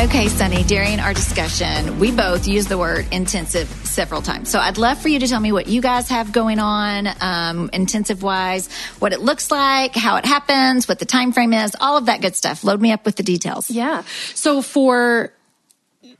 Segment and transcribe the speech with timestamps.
[0.00, 4.48] Okay, Sonny, during our discussion, we both used the word intensive several times.
[4.48, 7.68] So I'd love for you to tell me what you guys have going on, um,
[7.74, 11.98] intensive wise, what it looks like, how it happens, what the time frame is, all
[11.98, 12.64] of that good stuff.
[12.64, 13.70] Load me up with the details.
[13.70, 14.04] Yeah.
[14.32, 15.34] So for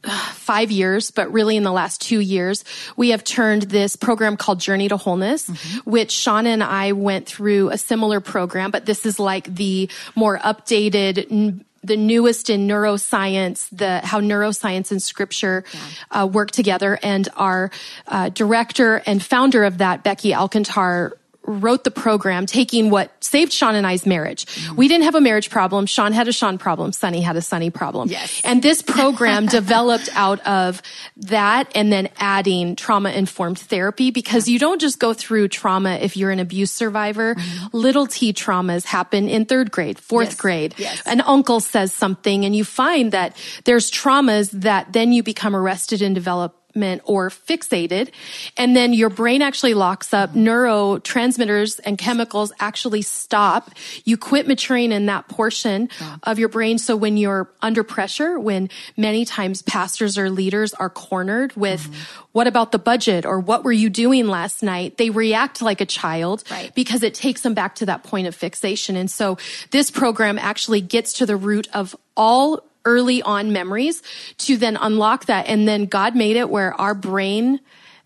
[0.02, 2.64] five years, but really in the last two years,
[2.98, 5.90] we have turned this program called Journey to Wholeness, mm-hmm.
[5.90, 10.38] which Shauna and I went through a similar program, but this is like the more
[10.38, 16.22] updated, the newest in neuroscience, the how neuroscience and scripture yeah.
[16.22, 16.98] uh, work together.
[17.02, 17.70] And our
[18.06, 21.12] uh, director and founder of that, Becky Alcantar,
[21.50, 24.46] wrote the program taking what saved Shawn and I's marriage.
[24.46, 24.76] Mm-hmm.
[24.76, 25.86] We didn't have a marriage problem.
[25.86, 26.92] Shawn had a Shawn problem.
[26.92, 28.08] Sonny had a Sonny problem.
[28.08, 28.40] Yes.
[28.44, 30.82] And this program developed out of
[31.16, 36.16] that and then adding trauma informed therapy because you don't just go through trauma if
[36.16, 37.34] you're an abuse survivor.
[37.34, 37.76] Mm-hmm.
[37.76, 40.36] Little T traumas happen in third grade, fourth yes.
[40.36, 40.74] grade.
[40.78, 41.02] Yes.
[41.06, 46.02] An uncle says something and you find that there's traumas that then you become arrested
[46.02, 46.59] and develop
[47.04, 48.10] or fixated.
[48.56, 50.34] And then your brain actually locks up.
[50.34, 53.70] Neurotransmitters and chemicals actually stop.
[54.04, 56.16] You quit maturing in that portion yeah.
[56.22, 56.78] of your brain.
[56.78, 62.24] So when you're under pressure, when many times pastors or leaders are cornered with, mm-hmm.
[62.32, 64.96] what about the budget or what were you doing last night?
[64.96, 66.74] They react like a child right.
[66.74, 68.96] because it takes them back to that point of fixation.
[68.96, 69.38] And so
[69.70, 74.02] this program actually gets to the root of all early on memories
[74.38, 75.46] to then unlock that.
[75.46, 77.60] And then God made it where our brain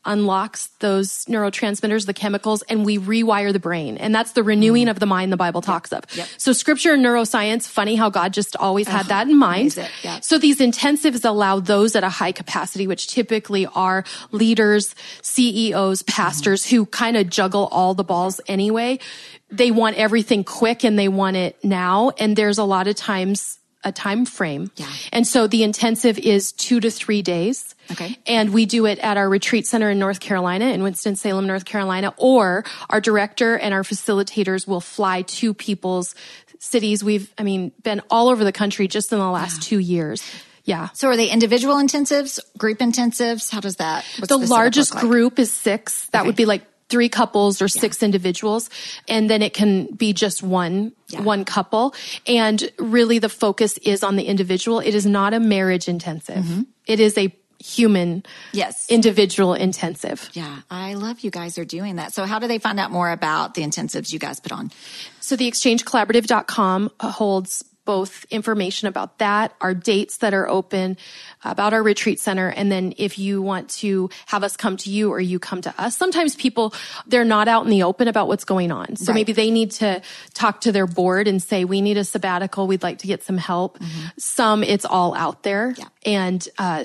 [0.07, 3.97] unlocks those neurotransmitters, the chemicals, and we rewire the brain.
[3.97, 6.05] And that's the renewing of the mind the Bible talks of.
[6.15, 6.29] Yep.
[6.37, 9.77] So scripture and neuroscience, funny how God just always had that in mind.
[10.03, 10.23] Yep.
[10.23, 16.65] So these intensives allow those at a high capacity, which typically are leaders, CEOs, pastors
[16.65, 16.77] mm-hmm.
[16.77, 18.98] who kind of juggle all the balls anyway.
[19.51, 22.11] They want everything quick and they want it now.
[22.19, 24.71] And there's a lot of times a time frame.
[24.77, 24.91] Yeah.
[25.13, 27.75] And so the intensive is two to three days.
[27.93, 28.19] Okay.
[28.27, 32.14] And we do it at our retreat center in North Carolina, in Winston-Salem, North Carolina,
[32.17, 36.14] or our director and our facilitators will fly to people's
[36.58, 37.05] cities.
[37.05, 39.69] We've, I mean, been all over the country just in the last yeah.
[39.69, 40.23] two years.
[40.64, 40.89] Yeah.
[40.95, 43.53] So are they individual intensives, group intensives?
[43.53, 44.07] How does that?
[44.27, 45.03] the largest like?
[45.03, 46.07] group is six.
[46.07, 46.27] That okay.
[46.27, 48.06] would be like three couples or six yeah.
[48.06, 48.70] individuals
[49.08, 51.20] and then it can be just one yeah.
[51.20, 51.95] one couple.
[52.27, 54.80] And really the focus is on the individual.
[54.80, 56.45] It is not a marriage intensive.
[56.45, 56.62] Mm-hmm.
[56.86, 57.34] it is a
[57.64, 58.22] human
[58.52, 58.86] yes.
[58.90, 60.28] individual intensive.
[60.34, 60.61] Yeah.
[60.70, 62.12] I love you guys are doing that.
[62.12, 64.70] So how do they find out more about the intensives you guys put on?
[65.20, 70.96] So the exchangecollaborative.com holds both information about that, our dates that are open,
[71.45, 72.48] about our retreat center.
[72.48, 75.74] And then if you want to have us come to you or you come to
[75.78, 76.74] us, sometimes people,
[77.06, 78.96] they're not out in the open about what's going on.
[78.96, 79.14] So right.
[79.14, 80.02] maybe they need to
[80.33, 82.67] talk to their board and say, we need a sabbatical.
[82.67, 83.78] We'd like to get some help.
[83.78, 84.06] Mm-hmm.
[84.18, 85.84] Some it's all out there yeah.
[86.05, 86.84] and, uh,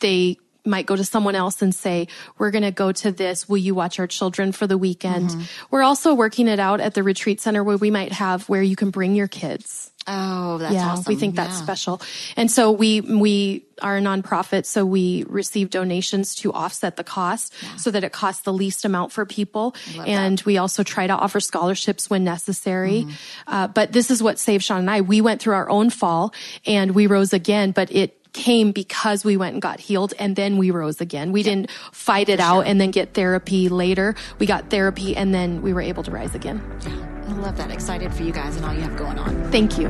[0.00, 2.08] they might go to someone else and say,
[2.38, 3.48] we're going to go to this.
[3.48, 5.30] Will you watch our children for the weekend?
[5.30, 5.42] Mm-hmm.
[5.70, 8.76] We're also working it out at the retreat center where we might have where you
[8.76, 9.90] can bring your kids.
[10.06, 11.04] Oh, that's yeah, awesome.
[11.08, 11.62] we think that's yeah.
[11.62, 12.02] special.
[12.36, 14.66] And so we, we are a nonprofit.
[14.66, 17.76] So we receive donations to offset the cost yeah.
[17.76, 19.74] so that it costs the least amount for people.
[20.06, 20.46] And that.
[20.46, 23.04] we also try to offer scholarships when necessary.
[23.04, 23.10] Mm-hmm.
[23.46, 25.00] Uh, but this is what saved Shawn and I.
[25.00, 26.34] We went through our own fall
[26.66, 30.58] and we rose again, but it, came because we went and got healed and then
[30.58, 31.32] we rose again.
[31.32, 34.14] We didn't fight it out and then get therapy later.
[34.38, 36.62] We got therapy and then we were able to rise again.
[36.82, 37.14] Yeah.
[37.26, 37.70] I love that.
[37.70, 39.50] Excited for you guys and all you have going on.
[39.50, 39.88] Thank you.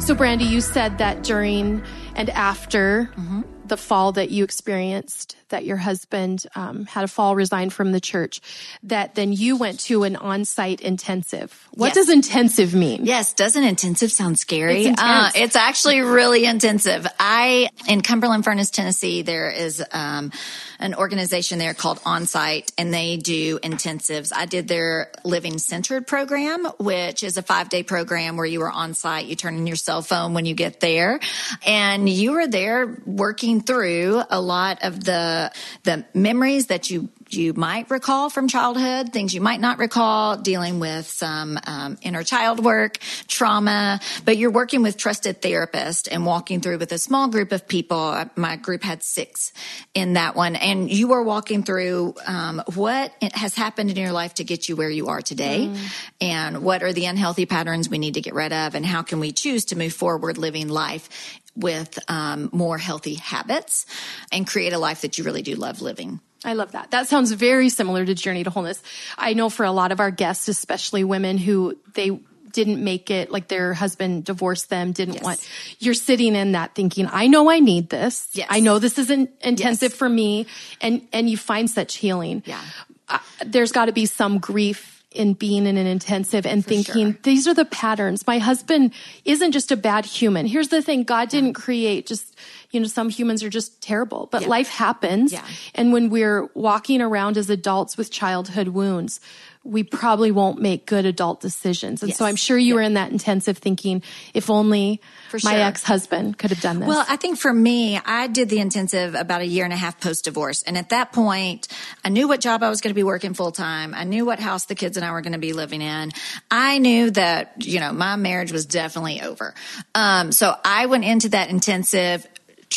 [0.00, 1.82] So, Brandi, you said that during
[2.14, 3.42] and after mm-hmm.
[3.66, 8.00] the fall that you experienced, that your husband um, had a fall, resigned from the
[8.00, 8.40] church,
[8.82, 11.68] that then you went to an on-site intensive.
[11.72, 11.94] What yes.
[11.94, 13.04] does intensive mean?
[13.04, 14.86] Yes, doesn't intensive sound scary?
[14.86, 17.06] It's, uh, it's actually really intensive.
[17.18, 20.32] I in Cumberland Furnace, Tennessee, there is um,
[20.78, 24.32] an organization there called Onsite, and they do intensives.
[24.34, 28.94] I did their Living Centered program, which is a five-day program where you are on
[28.94, 29.26] site.
[29.26, 31.20] You turn in your cell phone when you get there,
[31.66, 35.39] and you are there working through a lot of the
[35.84, 40.80] the memories that you you might recall from childhood, things you might not recall, dealing
[40.80, 42.98] with some um, inner child work,
[43.28, 47.66] trauma, but you're working with trusted therapists and walking through with a small group of
[47.68, 48.24] people.
[48.36, 49.52] My group had six
[49.94, 54.34] in that one, and you are walking through um, what has happened in your life
[54.34, 56.08] to get you where you are today, mm.
[56.20, 59.20] and what are the unhealthy patterns we need to get rid of, and how can
[59.20, 63.86] we choose to move forward living life with um, more healthy habits
[64.32, 66.20] and create a life that you really do love living.
[66.44, 66.90] I love that.
[66.90, 68.82] That sounds very similar to Journey to Wholeness.
[69.18, 72.18] I know for a lot of our guests, especially women who they
[72.52, 75.22] didn't make it, like their husband divorced them, didn't Yes.
[75.22, 75.48] want,
[75.78, 78.28] you're sitting in that thinking, I know I need this.
[78.32, 78.48] Yes.
[78.50, 79.98] I know this isn't intensive Yes.
[79.98, 80.46] for me.
[80.80, 82.42] And, and you find such healing.
[82.46, 82.60] Yeah.
[83.08, 87.20] Uh, there's got to be some grief in being in an intensive and thinking, sure.
[87.24, 88.26] these are the patterns.
[88.26, 88.94] My husband
[89.24, 90.46] isn't just a bad human.
[90.46, 91.02] Here's the thing.
[91.02, 92.29] God didn't create just,
[92.70, 94.48] you know, some humans are just terrible, but Yeah.
[94.48, 95.32] life happens.
[95.32, 95.44] Yeah.
[95.74, 99.20] And when we're walking around as adults with childhood wounds,
[99.62, 102.02] we probably won't make good adult decisions.
[102.02, 104.02] And so I'm sure you were in that intensive thinking,
[104.32, 105.60] if only For my sure.
[105.60, 106.88] ex-husband could have done this.
[106.88, 110.00] Well, I think for me, I did the intensive about a year and a half
[110.00, 110.62] post divorce.
[110.62, 111.68] And at that point,
[112.02, 113.92] I knew what job I was going to be working full time.
[113.94, 116.12] I knew what house the kids and I were going to be living in.
[116.50, 119.52] I knew that, you know, my marriage was definitely over.
[119.94, 122.26] Um, so I went into that intensive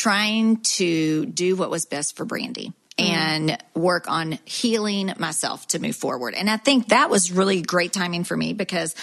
[0.03, 2.73] trying to do what was best for Brandi.
[2.97, 3.11] Mm-hmm.
[3.11, 6.35] And work on healing myself to move forward.
[6.35, 8.93] And I think that was really great timing for me because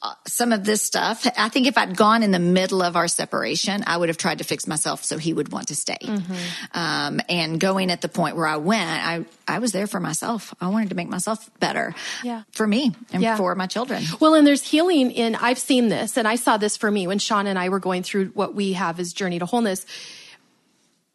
[0.00, 1.26] uh, some of this stuff.
[1.36, 4.38] I think if I'd gone in the middle of our separation, I would have tried
[4.38, 5.98] to fix myself so he would want to stay.
[6.00, 6.34] Mm-hmm.
[6.78, 10.54] Um, and going at the point where I went, I, I was there for myself.
[10.60, 12.42] I wanted to make myself better Yeah.
[12.52, 13.36] for me and Yeah.
[13.36, 14.04] for my children.
[14.20, 17.18] Well, and there's healing in, I've seen this and I saw this for me when
[17.18, 19.84] Shawn and I were going through what we have as Journey to Wholeness.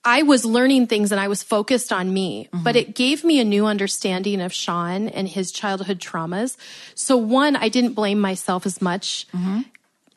[0.03, 2.89] I was learning things and I was focused on me, but mm-hmm.
[2.89, 6.57] it gave me a new understanding of Shawn and his childhood traumas.
[6.95, 9.27] So one, I didn't blame myself as much.
[9.31, 9.61] Mm-hmm.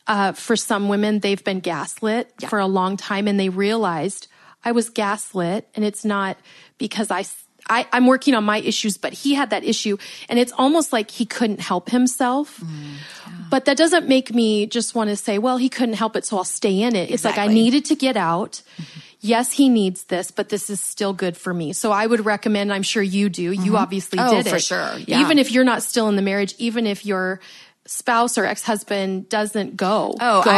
[0.06, 2.48] Uh, for some women, they've been gaslit Yeah.
[2.48, 4.28] for a long time and they realized
[4.64, 6.38] I was gaslit and it's not
[6.78, 7.24] because I,
[7.68, 9.98] I, I'm working on my issues, but he had that issue
[10.30, 12.60] and it's almost like he couldn't help himself.
[12.60, 16.24] Mm, but that doesn't make me just want to say, well, he couldn't help it,
[16.24, 17.10] so I'll stay in it.
[17.10, 18.62] It's like I needed to get out.
[18.80, 19.00] Mm-hmm.
[19.24, 21.72] Yes, he needs this, but this is still good for me.
[21.72, 23.52] So I would recommend, I'm sure you do.
[23.52, 24.50] You obviously Oh, did it.
[24.50, 24.98] for sure.
[24.98, 25.22] Yeah.
[25.22, 27.40] Even if you're not still in the marriage, even if your
[27.86, 30.14] spouse or ex-husband doesn't go.
[30.20, 30.50] Oh, go.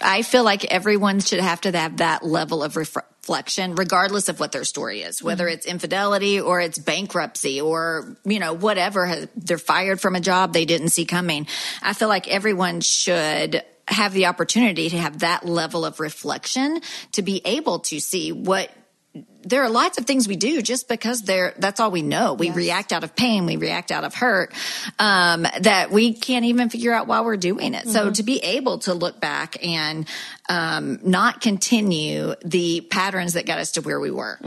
[0.00, 4.28] I I feel like everyone should have to have that level of ref- reflection, regardless
[4.28, 5.52] of what their story is, whether Mm-hmm.
[5.54, 9.28] it's infidelity or it's bankruptcy or you know whatever.
[9.36, 11.46] They're fired from a job they didn't see coming.
[11.82, 16.80] I feel like everyone should have the opportunity to have that level of reflection
[17.12, 18.70] to be able to see what
[19.44, 22.34] there are lots of things we do just because they're that's all we know.
[22.34, 24.54] We react out of pain, we react out of hurt,
[24.98, 27.88] um, that we can't even figure out why we're doing it.
[27.88, 30.08] So to be able to look back and
[30.48, 34.38] um, not continue the patterns that got us to where we were,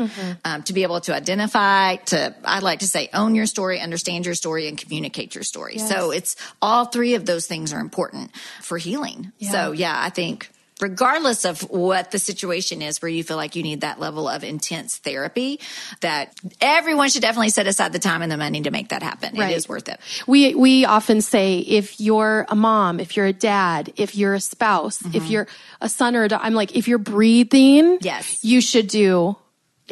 [0.46, 4.26] um, to be able to identify, to I'd like to say, own your story, understand
[4.26, 5.78] your story, and communicate your story.
[5.78, 9.32] So it's all three of those things are important for healing.
[9.40, 10.50] So yeah, I think
[10.81, 14.44] regardless of what the situation is where you feel like you need that level of
[14.44, 15.60] intense therapy,
[16.01, 19.38] that everyone should definitely set aside the time and the money to make that happen.
[19.38, 19.51] Right.
[19.51, 20.00] It is worth it.
[20.27, 24.42] We we often say if you're a mom, if you're a dad, if you're a
[24.42, 25.25] spouse, if mm-hmm.
[25.31, 25.48] you're
[25.81, 28.44] a son or a daughter, I'm like if you're breathing, Yes.
[28.44, 29.38] you should do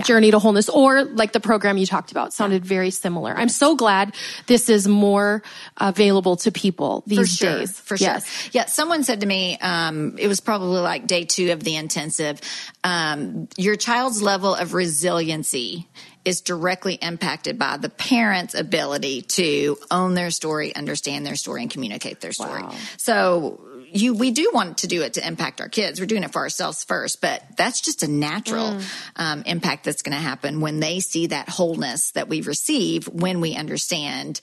[0.01, 3.31] Journey to Wholeness or like the program you talked about sounded very similar.
[3.35, 4.15] I'm so glad
[4.47, 5.43] this is more
[5.77, 7.79] available to people these for sure, days.
[7.79, 8.27] For Yes.
[8.27, 8.49] sure.
[8.53, 8.65] Yeah.
[8.65, 12.41] Someone said to me, um, it was probably like day two of the intensive.
[12.83, 15.87] Um, your child's level of resiliency
[16.25, 21.69] is directly impacted by the parent's ability to own their story, understand their story, and
[21.69, 22.63] communicate their story.
[22.63, 22.73] Wow.
[22.97, 23.59] So
[23.93, 25.99] you, we do want to do it to impact our kids.
[25.99, 28.83] We're doing it for ourselves first, but that's just a natural Mm.
[29.15, 33.39] um, impact that's going to happen when they see that wholeness that we receive when
[33.41, 34.41] we understand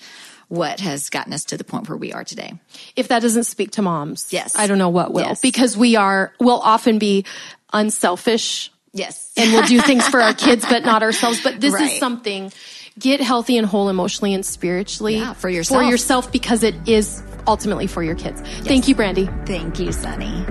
[0.49, 2.53] what has gotten us to the point where we are today.
[2.97, 4.57] If that doesn't speak to moms, Yes.
[4.57, 5.41] I don't know what will Yes.
[5.41, 7.25] because we are, we'll often be
[7.73, 9.31] unselfish Yes.
[9.37, 11.41] and we'll do things for our kids, but not ourselves.
[11.43, 11.93] But this Right.
[11.93, 12.53] is something
[13.01, 15.83] get healthy and whole emotionally and spiritually Yeah, for yourself.
[15.83, 18.41] for yourself because it is ultimately for your kids.
[18.63, 19.27] Thank you, Brandi.
[19.47, 20.45] Thank you, Sonny.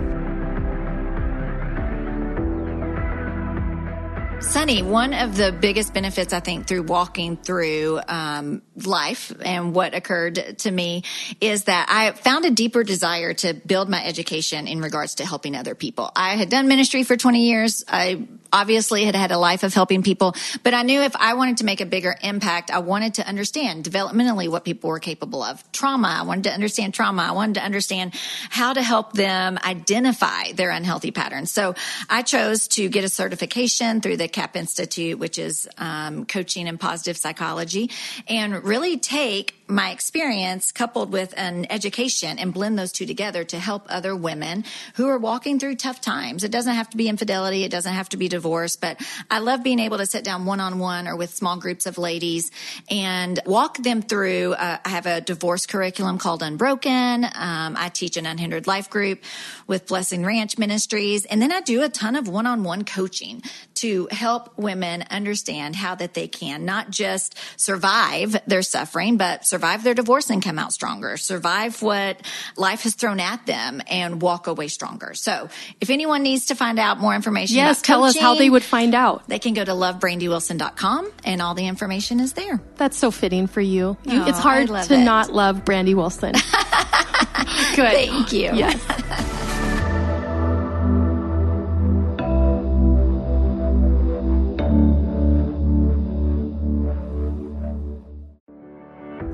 [4.49, 9.93] Sonny, one of the biggest benefits I think through walking through um, life and what
[9.93, 11.03] occurred to me
[11.39, 15.55] is that I found a deeper desire to build my education in regards to helping
[15.55, 16.11] other people.
[16.15, 17.85] I had done ministry for 20 years.
[17.87, 21.57] I obviously had had a life of helping people, but I knew if I wanted
[21.57, 25.63] to make a bigger impact, I wanted to understand developmentally what people were capable of.
[25.71, 27.21] Trauma, I wanted to understand trauma.
[27.21, 28.15] I wanted to understand
[28.49, 31.51] how to help them identify their unhealthy patterns.
[31.51, 31.75] So
[32.09, 36.79] I chose to get a certification through the Bootstrap Institute, which is um, coaching and
[36.79, 37.89] positive psychology,
[38.27, 43.59] and really take my experience coupled with an education and blend those two together to
[43.59, 44.63] help other women
[44.95, 46.43] who are walking through tough times.
[46.43, 47.63] It doesn't have to be infidelity.
[47.63, 50.59] It doesn't have to be divorce, but I love being able to sit down one
[50.59, 52.49] on one or with small groups of ladies
[52.89, 54.53] and walk them through.
[54.53, 57.25] Uh, I have a divorce curriculum called Unbroken.
[57.25, 59.19] Um, I teach an unhindered life group
[59.67, 61.25] with Blessing Ranch Ministries.
[61.25, 63.43] And then I do a ton of one on one coaching
[63.75, 69.83] to help women understand how that they can not just survive their suffering, but survive
[69.83, 72.21] their divorce and come out stronger, survive what
[72.57, 75.13] life has thrown at them and walk away stronger.
[75.13, 75.49] So
[75.81, 78.63] if anyone needs to find out more information, yes, tell coaching, us how they would
[78.63, 79.27] find out.
[79.27, 82.61] They can go to lovebrandywilson.com and all the information is there.
[82.77, 83.97] That's so fitting for you.
[84.03, 85.03] you Oh, it's hard to it.
[85.03, 86.33] not love Brandi Wilson.
[87.75, 87.93] Good.
[87.93, 88.51] Thank you.
[88.53, 89.25] Yes.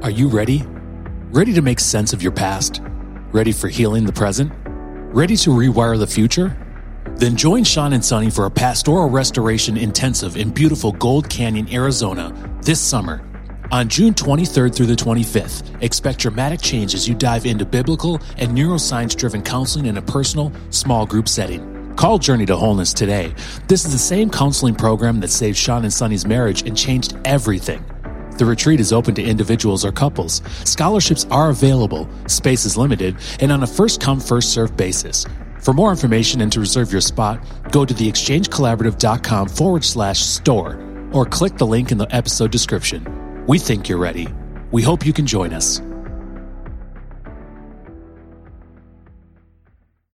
[0.05, 0.63] Are you ready?
[1.31, 2.79] Ready to make sense of your past?
[3.31, 4.51] Ready for healing the present?
[4.55, 6.55] Ready to rewire the future?
[7.15, 12.31] Then join Shawn and Sonny for a pastoral restoration intensive in beautiful Gold Canyon, Arizona
[12.61, 13.27] this summer.
[13.71, 18.55] On June 23rd through the 25th, expect dramatic change as you dive into biblical and
[18.55, 21.95] neuroscience driven counseling in a personal, small group setting.
[21.95, 23.33] Call Journey to Wholeness today.
[23.67, 27.83] This is the same counseling program that saved Shawn and Sonny's marriage and changed everything.
[28.37, 30.41] The retreat is open to individuals or couples.
[30.65, 35.25] Scholarships are available, space is limited, and on a first come, first served basis.
[35.61, 37.39] For more information and to reserve your spot,
[37.71, 40.79] go to theexchangecollaborative.com forward slash store
[41.11, 43.45] or click the link in the episode description.
[43.47, 44.27] We think you're ready.
[44.71, 45.81] We hope you can join us.